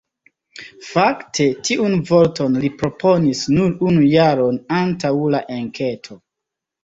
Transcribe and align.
Fakte, 0.91 1.45
tiun 1.67 1.97
vorton 2.11 2.55
li 2.63 2.71
proponis 2.79 3.43
nur 3.57 3.77
unu 3.89 4.07
jaron 4.15 4.57
antaŭ 4.81 5.13
la 5.35 5.43
enketo. 5.57 6.19